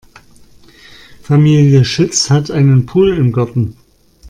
[1.21, 3.77] Familie Schütz hat einen Pool im Garten.